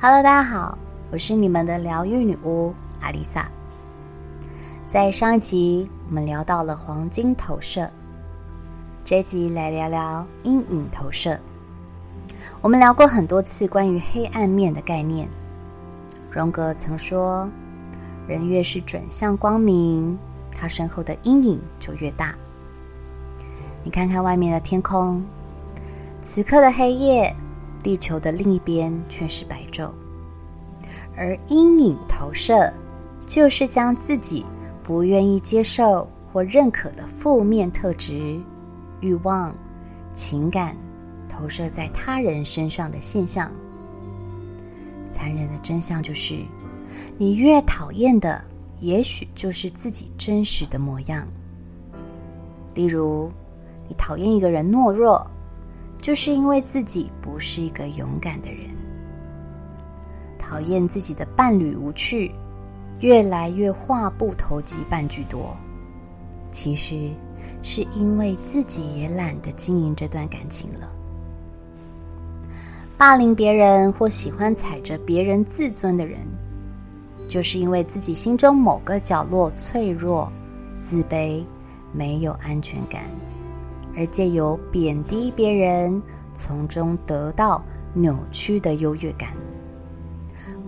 [0.00, 0.78] Hello，大家好，
[1.10, 3.50] 我是你们的疗愈女巫阿丽萨。
[4.86, 7.90] 在上一集，我们聊到了黄金投射，
[9.04, 11.36] 这集来聊聊阴影投射。
[12.60, 15.28] 我们聊过很多次关于黑暗面的概念。
[16.30, 17.50] 荣格曾说，
[18.28, 20.16] 人越是转向光明，
[20.52, 22.36] 他身后的阴影就越大。
[23.82, 25.20] 你看看外面的天空，
[26.22, 27.34] 此刻的黑夜。
[27.88, 29.90] 地球的另一边却是白昼，
[31.16, 32.70] 而阴影投射
[33.24, 34.44] 就是将自己
[34.82, 38.38] 不愿意接受或认可的负面特质、
[39.00, 39.56] 欲望、
[40.12, 40.76] 情感
[41.30, 43.50] 投射在他人身上的现象。
[45.10, 46.36] 残忍的真相就是，
[47.16, 48.44] 你越讨厌的，
[48.80, 51.26] 也许就是自己真实的模样。
[52.74, 53.32] 例如，
[53.88, 55.26] 你讨厌一个人懦弱。
[55.98, 58.70] 就是因为自己不是一个勇敢的人，
[60.38, 62.32] 讨厌自己的伴侣无趣，
[63.00, 65.56] 越来越话不投机半句多。
[66.50, 67.10] 其实
[67.62, 70.88] 是因为自己也懒得经营这段感情了。
[72.96, 76.18] 霸凌别人或喜欢踩着别人自尊的人，
[77.28, 80.32] 就是因为自己心中某个角落脆弱、
[80.80, 81.44] 自卑、
[81.92, 83.02] 没有安全感。
[83.96, 86.00] 而借由贬低别人，
[86.34, 87.62] 从中得到
[87.94, 89.30] 扭曲的优越感。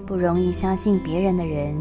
[0.06, 1.76] 不容易相信别人的人，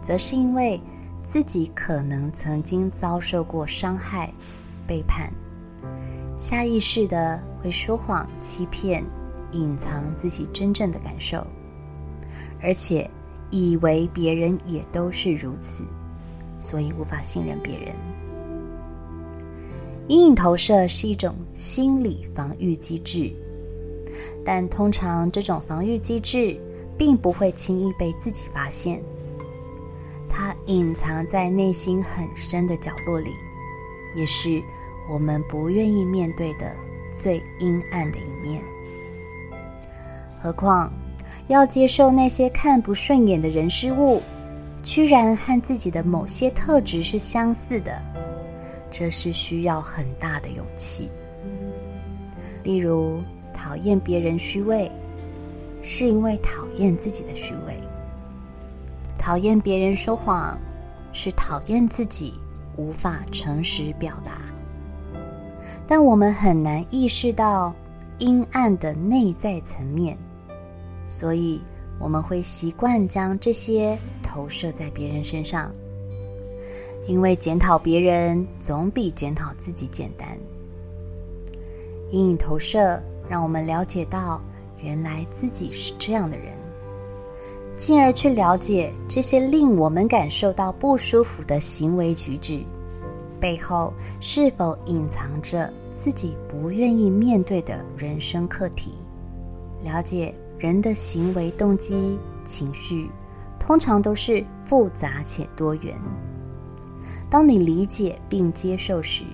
[0.00, 0.80] 则是因为
[1.24, 4.32] 自己可能曾经遭受过伤害、
[4.84, 5.32] 背叛，
[6.40, 9.04] 下意识的会说谎、欺骗、
[9.52, 11.46] 隐藏自己真正的感受，
[12.60, 13.08] 而且
[13.50, 15.84] 以为别人也都是如此，
[16.58, 17.94] 所以无法信任别人。
[20.12, 23.32] 阴影投射是一种心理防御机制，
[24.44, 26.54] 但通常这种防御机制
[26.98, 29.02] 并不会轻易被自己发现，
[30.28, 33.30] 它隐藏在内心很深的角落里，
[34.14, 34.62] 也是
[35.10, 36.70] 我们不愿意面对的
[37.10, 38.62] 最阴暗的一面。
[40.38, 40.92] 何况
[41.48, 44.20] 要接受那些看不顺眼的人事物，
[44.82, 48.11] 居然和自己的某些特质是相似的。
[48.92, 51.10] 这是需要很大的勇气。
[52.62, 53.20] 例如，
[53.52, 54.88] 讨厌别人虚伪，
[55.82, 57.74] 是因为讨厌自己的虚伪；
[59.18, 60.56] 讨厌别人说谎，
[61.12, 62.34] 是讨厌自己
[62.76, 64.32] 无法诚实表达。
[65.88, 67.74] 但我们很难意识到
[68.18, 70.16] 阴暗的内在层面，
[71.08, 71.60] 所以
[71.98, 75.72] 我们会习惯将这些投射在别人身上。
[77.06, 80.28] 因为检讨别人总比检讨自己简单。
[82.10, 84.40] 阴影投射让我们了解到，
[84.82, 86.52] 原来自己是这样的人，
[87.76, 92.62] 进而去了解这些令我们感受到不舒服的行为举止
[93.40, 98.94] 背后是否隐藏着自己不愿意面对的人生课题。
[99.82, 103.10] 了解人的行为动机、情绪，
[103.58, 106.00] 通常都是复杂且多元。
[107.32, 109.24] 当你理解并接受时，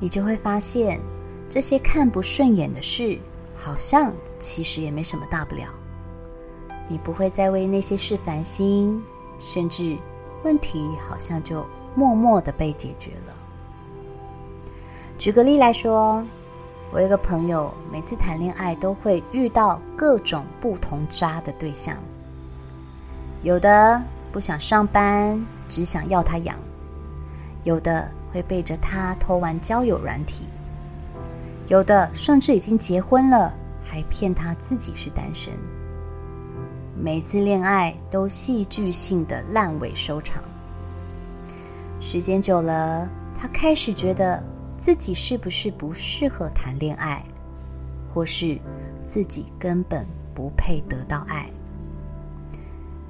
[0.00, 0.98] 你就会发现，
[1.50, 3.18] 这些看不顺眼的事，
[3.54, 5.64] 好像其实也没什么大不了。
[6.88, 9.02] 你不会再为那些事烦心，
[9.38, 9.98] 甚至
[10.44, 11.62] 问题好像就
[11.94, 13.36] 默默的被解决了。
[15.18, 16.26] 举个例来说，
[16.90, 21.98] 我有个朋友，每次谈恋爱都会遇到各种不同渣的对象，
[23.42, 26.56] 有的不想上班，只想要他养。
[27.64, 30.46] 有的会背着他偷玩交友软体，
[31.68, 33.54] 有的甚至已经结婚了，
[33.84, 35.52] 还骗他自己是单身。
[36.96, 40.42] 每次恋爱都戏剧性的烂尾收场。
[42.00, 44.42] 时间久了，他开始觉得
[44.78, 47.22] 自己是不是不适合谈恋爱，
[48.12, 48.58] 或是
[49.04, 51.48] 自己根本不配得到爱。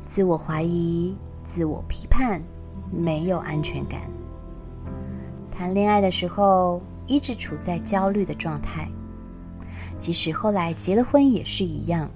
[0.06, 2.42] 自我怀疑、自我批判，
[2.90, 4.00] 没有安全感。
[5.60, 8.88] 谈恋爱的时候一直处在焦虑的状态，
[9.98, 12.08] 即使后来结了婚也是一样。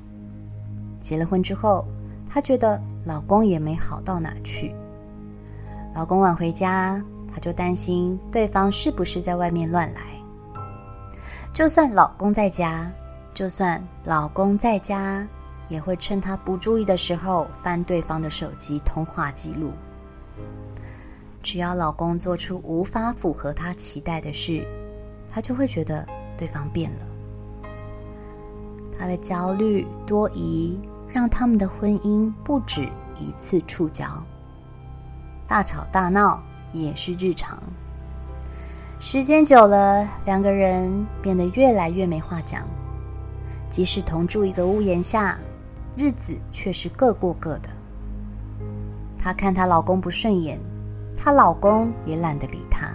[0.99, 1.87] 结了婚之后，
[2.27, 4.75] 她觉得老公也没好到哪去。
[5.95, 6.99] 老公晚回家，
[7.31, 10.01] 她就担心对方是不是在外面乱来。
[11.53, 12.91] 就算老公在家，
[13.35, 15.23] 就算老公在家，
[15.69, 19.71] 也会趁她不注意的时候翻对方的手机通话记录。
[21.45, 24.67] 只要老公做出无法符合她期待的事，
[25.29, 26.05] 她就会觉得
[26.39, 27.07] 对方变了。
[28.99, 32.89] 她的焦虑多疑，让他们的婚姻不止
[33.21, 34.07] 一次触礁，
[35.47, 36.43] 大吵大闹
[36.73, 37.63] 也是日常。
[38.99, 42.67] 时间久了，两个人变得越来越没话讲。
[43.69, 45.39] 即使同住一个屋檐下，
[45.95, 47.69] 日子却是各过各的。
[49.19, 50.59] 她看她老公不顺眼，
[51.17, 52.89] 她老公也懒得理她，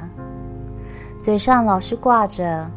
[1.20, 2.70] 嘴上老是挂着：“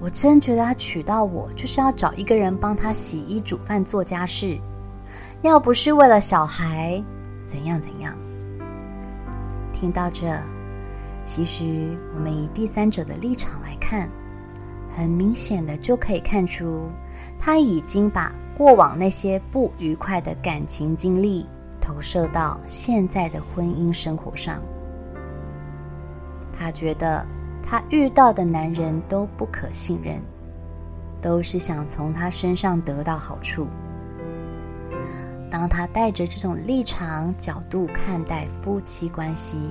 [0.00, 4.58] 我真觉得他娶到我，就是要找一个人帮他洗衣、煮饭、做家事。
[5.42, 7.02] 要不是为了小孩，
[7.44, 8.14] 怎样怎样。”
[9.72, 10.26] 听到这，
[11.22, 14.08] 其实我们以第三者的立场来看，
[14.96, 16.88] 很明显的就可以看出。
[17.38, 21.46] 他已经把过往那些不愉快的感情经历
[21.80, 24.62] 投射到现在的婚姻生活上。
[26.58, 27.26] 他觉得
[27.62, 30.20] 他遇到的男人都不可信任，
[31.20, 33.66] 都是想从他身上得到好处。
[35.50, 39.70] 当他带着这种立场角度看待夫妻关系，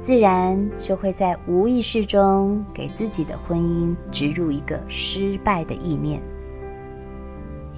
[0.00, 6.20] 自然就会在无意识中给自己的婚姻植入一个失败的意念。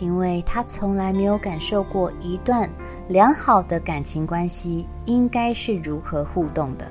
[0.01, 2.71] 因为他从来没有感受过一段
[3.09, 6.87] 良好的感情关系应该是如何互动的，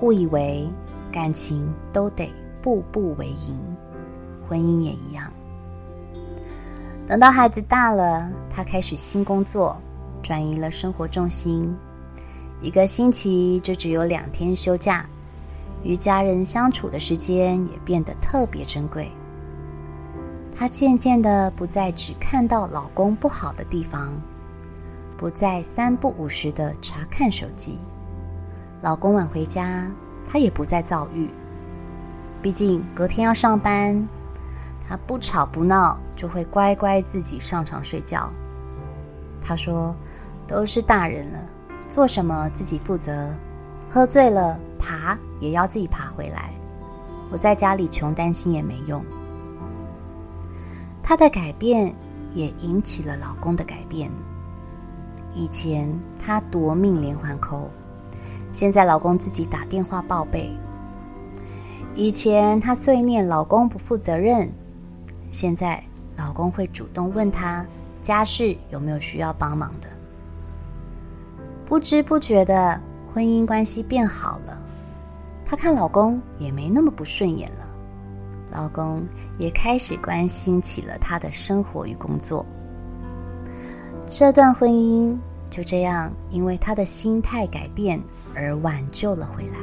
[0.00, 0.68] 误以为
[1.10, 3.58] 感情都得步步为营，
[4.48, 5.32] 婚姻也一样。
[7.06, 9.80] 等到孩子大了，他开始新工作，
[10.22, 11.74] 转移了生活重心，
[12.60, 15.06] 一个星期就只有两天休假，
[15.82, 19.10] 与家人相处的时间也变得特别珍贵。
[20.54, 24.12] 她渐渐的不再只看到老公不好的地方，
[25.16, 27.78] 不再三不五时的查看手机。
[28.80, 29.90] 老公晚回家，
[30.26, 31.28] 她也不再躁郁。
[32.40, 34.08] 毕竟隔天要上班，
[34.88, 38.30] 她不吵不闹，就会乖乖自己上床睡觉。
[39.40, 39.96] 她说
[40.46, 41.38] ：“都是大人了，
[41.88, 43.34] 做什么自己负责。
[43.90, 46.52] 喝醉了爬也要自己爬回来。
[47.30, 49.04] 我在家里穷担心也没用。”
[51.02, 51.92] 她的改变
[52.32, 54.08] 也引起了老公的改变。
[55.34, 55.92] 以前
[56.24, 57.68] 她夺命连环扣，
[58.50, 60.50] 现在老公自己打电话报备。
[61.94, 64.50] 以前她碎念老公不负责任，
[65.30, 65.82] 现在
[66.16, 67.66] 老公会主动问她
[68.00, 69.88] 家事有没有需要帮忙的。
[71.66, 72.80] 不知不觉的
[73.12, 74.60] 婚姻关系变好了，
[75.44, 77.66] 她看老公也没那么不顺眼了。
[78.50, 79.06] 老公
[79.36, 82.46] 也开始关心起了她的生活与工作。
[84.06, 85.14] 这段婚姻
[85.50, 88.00] 就这样因为她的心态改变
[88.38, 89.58] 而挽救了回来。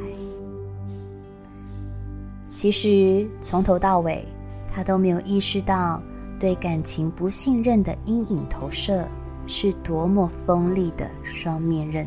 [2.54, 4.26] 其实从头到尾，
[4.70, 6.02] 她都没有意识到
[6.38, 9.08] 对感情不信任的阴影投射
[9.46, 12.06] 是多么锋利的双面刃。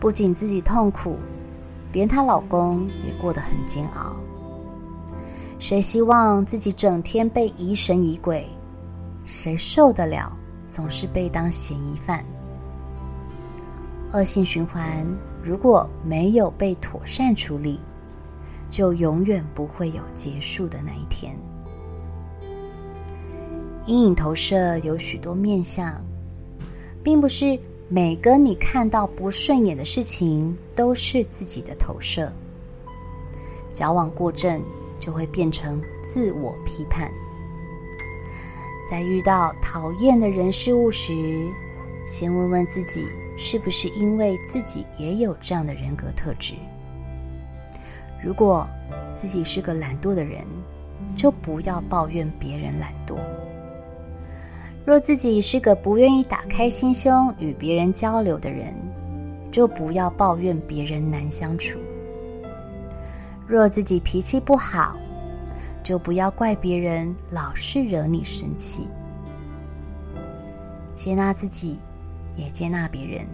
[0.00, 1.16] 不仅自己痛苦，
[1.92, 4.16] 连她老公也过得很煎熬。
[5.58, 8.46] 谁希望自己整天被疑神疑鬼？
[9.24, 10.36] 谁受得了
[10.68, 12.24] 总是被当嫌疑犯？
[14.12, 15.06] 恶性循环
[15.42, 17.80] 如果没有被妥善处理，
[18.70, 21.36] 就永远不会有结束的那一天。
[23.84, 26.04] 阴影投射有许多面向，
[27.02, 27.58] 并不是
[27.88, 32.32] 每个你看到不顺眼的事情都是自己的投射。
[33.74, 34.62] 矫枉过正。
[34.98, 37.12] 就会变成自我批判。
[38.90, 41.14] 在遇到讨厌的人事物时，
[42.06, 46.54] 先问问自己，是不是因为自己也有这样的人格特质？
[48.22, 48.66] 如果
[49.12, 50.44] 自己是个懒惰的人，
[51.14, 53.16] 就不要抱怨别人懒惰；
[54.84, 58.74] 若自己是个不愿意打开心胸与别人交流的人，
[59.52, 61.78] 就不要抱怨别人难相处。
[63.46, 64.96] 若自己脾气不好，
[65.82, 68.88] 就不要怪别人老是惹你生气。
[70.94, 71.78] 接纳自己，
[72.36, 73.26] 也接纳别人。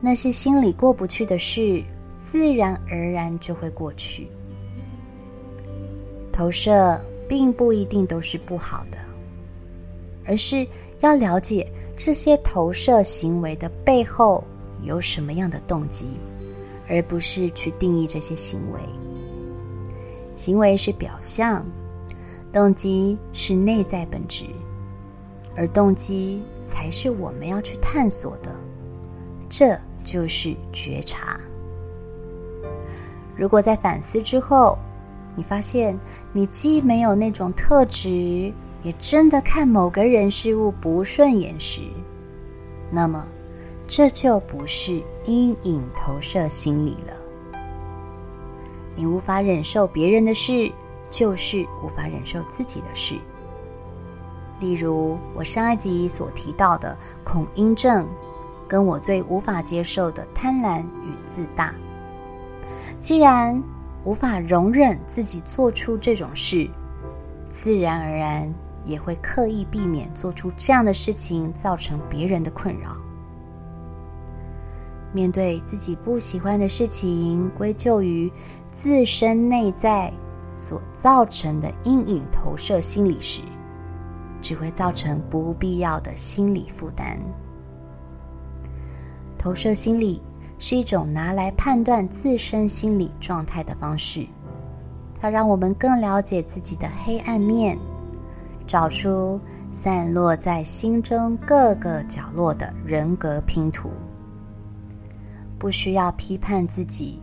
[0.00, 1.82] 那些心里过不去的事，
[2.16, 4.28] 自然而然就会过去。
[6.32, 8.98] 投射并不一定都是不好的，
[10.26, 10.66] 而是
[11.00, 14.44] 要了解这些投射行为的背后
[14.82, 16.20] 有什么样的动机，
[16.88, 18.80] 而不是去定义这些行为。
[20.36, 21.64] 行为是表象，
[22.52, 24.44] 动机是内在本质，
[25.56, 28.54] 而动机才是我们要去探索的。
[29.48, 31.40] 这就是觉察。
[33.36, 34.78] 如果在反思之后，
[35.34, 35.98] 你发现
[36.32, 41.82] 你既没有那种特质，也真的看某个人事物不顺眼时，
[42.90, 43.26] 那么
[43.86, 47.60] 这就不是阴影投射心理了。
[48.94, 50.72] 你无法忍受别人的事，
[51.10, 53.16] 就是无法忍受自己的事。
[54.60, 58.06] 例如我上一集所提到的恐阴症，
[58.66, 61.74] 跟我最无法接受的贪婪与自大。
[62.98, 63.62] 既然
[64.04, 66.68] 无法容忍自己做出这种事，
[67.50, 68.52] 自然而然
[68.84, 72.96] 也会刻意避免做出这样的事情，造成别人的困扰。
[75.12, 78.32] 面对自己不喜欢的事情，归咎于
[78.74, 80.12] 自身内在
[80.50, 83.40] 所造成的阴影投射心理时，
[84.46, 87.18] 只会造成不必要的心理负担。
[89.36, 90.22] 投射心理
[90.56, 94.24] 是一种拿来判断自身心理状态的方式，
[95.20, 97.76] 它让我们更了解自己的黑暗面，
[98.68, 103.90] 找出散落在心中各个角落的人格拼图。
[105.58, 107.20] 不需要批判自己，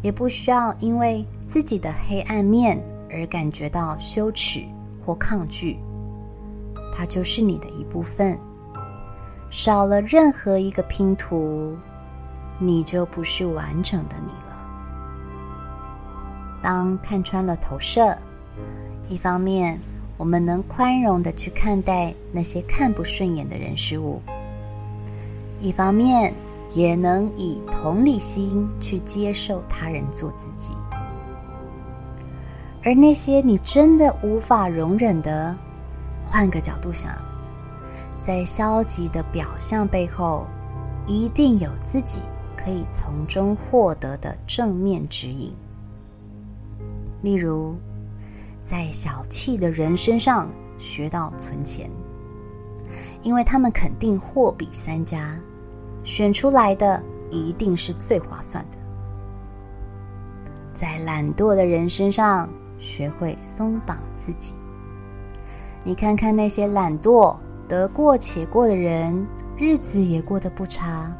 [0.00, 4.64] 也不需要因为自己的黑暗面而感觉到羞耻
[5.04, 5.76] 或抗拒。
[6.96, 8.38] 它就是你的一部分，
[9.50, 11.76] 少了任何一个拼图，
[12.58, 14.56] 你就不是完整的你了。
[16.62, 18.16] 当看穿了投射，
[19.08, 19.78] 一方面
[20.16, 24.22] 我们能宽容的去看待那些看不顺眼的人事物，
[25.60, 26.32] 一方面
[26.70, 30.74] 也能以同理心去接受他人做自己，
[32.82, 35.54] 而那些你真的无法容忍的。
[36.26, 37.12] 换个角度想，
[38.20, 40.46] 在消极的表象背后，
[41.06, 42.20] 一定有自己
[42.56, 45.54] 可以从中获得的正面指引。
[47.22, 47.76] 例如，
[48.64, 51.90] 在小气的人身上学到存钱，
[53.22, 55.38] 因为他们肯定货比三家，
[56.04, 58.78] 选出来的一定是最划算的。
[60.74, 64.54] 在懒惰的人身上学会松绑自己。
[65.86, 67.36] 你看看那些懒惰、
[67.68, 69.24] 得过且过的人，
[69.56, 71.16] 日子也过得不差。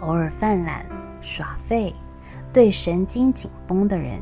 [0.00, 0.84] 偶尔犯懒、
[1.22, 1.90] 耍废、
[2.52, 4.20] 对神经紧绷的人，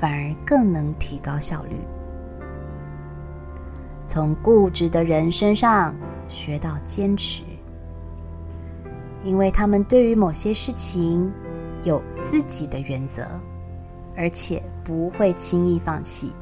[0.00, 1.76] 反而更能提高效率。
[4.06, 5.94] 从固执的人身上
[6.26, 7.42] 学到坚持，
[9.22, 11.30] 因为他们对于某些事情
[11.82, 13.26] 有自己的原则，
[14.16, 16.32] 而且不会轻易放弃。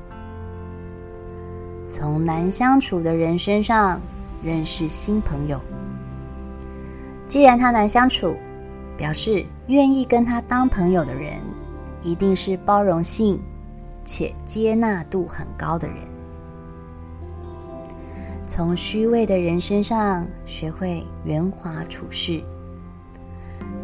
[1.93, 4.01] 从难相处的人身上
[4.43, 5.61] 认识新朋友。
[7.29, 8.35] 既然他难相处，
[8.97, 11.35] 表示愿意跟他当朋友的人，
[12.01, 13.39] 一定是包容性
[14.07, 15.99] 且接纳度很高的人。
[18.47, 22.43] 从虚伪的人身上学会圆滑处事。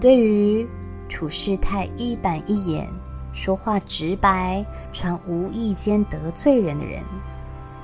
[0.00, 0.66] 对于
[1.10, 2.88] 处事太一板一眼、
[3.34, 7.02] 说话直白、常无意间得罪人的人。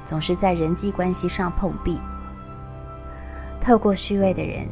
[0.05, 1.99] 总是在人际关系上碰壁。
[3.61, 4.69] 透过虚伪的人，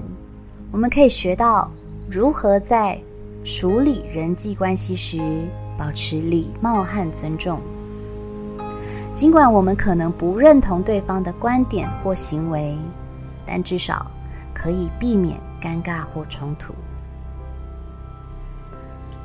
[0.70, 1.70] 我们可以学到
[2.10, 3.00] 如何在
[3.42, 5.18] 处理人际关系时
[5.78, 7.60] 保持礼貌和尊重。
[9.14, 12.76] 尽管我们可能不认同对方的观点或行为，
[13.46, 14.10] 但至少
[14.54, 16.74] 可以避免尴尬或冲突。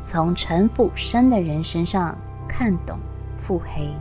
[0.04, 2.98] 从城府深的人身上看懂
[3.38, 3.94] 腹黑。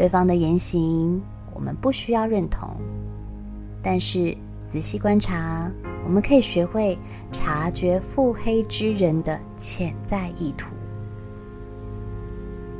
[0.00, 1.20] 对方的言行，
[1.52, 2.70] 我们不需要认同，
[3.82, 5.70] 但是仔细观察，
[6.06, 6.98] 我们可以学会
[7.30, 10.70] 察觉腹黑之人的潜在意图。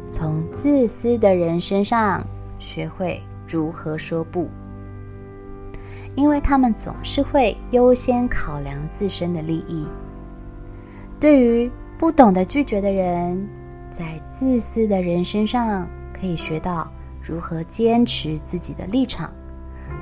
[0.08, 2.26] 从自私的人身上
[2.58, 4.48] 学会如何说不，
[6.14, 9.86] 因为他们总是会优先考量自身的利益。
[11.20, 13.46] 对于不懂得拒绝的人，
[13.90, 15.86] 在自私的人身上
[16.18, 16.90] 可以学到。
[17.22, 19.32] 如何坚持自己的立场，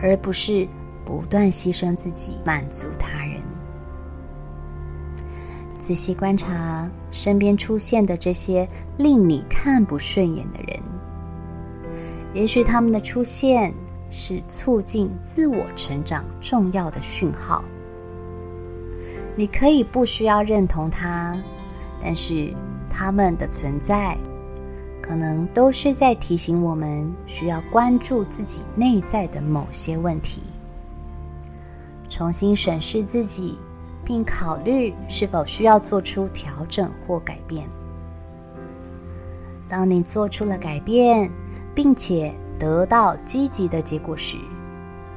[0.01, 0.67] 而不是
[1.05, 3.41] 不断牺牲自己满足他人。
[5.79, 10.83] 仔细观察身边出现的这些令你看不顺眼的人，
[12.35, 13.73] 也许他们的出现
[14.11, 17.65] 是促进自我成长重要的讯号。
[19.37, 21.37] 你可以不需要认同他，
[22.03, 22.53] 但是
[22.91, 24.19] 他们的存在。
[25.09, 30.43] 可能都是在提醒我们需要关注自己内在的某些问题，
[32.11, 33.59] 重新审视自己，
[34.05, 37.67] 并考虑是否需要做出调整或改变。
[39.67, 41.31] 当你做出了改变，
[41.75, 44.37] 并且得到积极的结果时，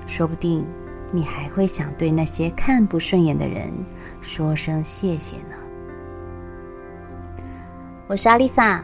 [0.07, 0.65] 说不定
[1.11, 3.69] 你还会想对那些看不顺眼的人
[4.21, 5.55] 说声谢谢呢。
[8.07, 8.83] 我是阿丽萨，